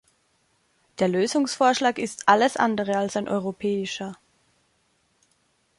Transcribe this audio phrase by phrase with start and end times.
[0.97, 4.17] Der Lösungsvorschlag ist alles andere als ein europäischer.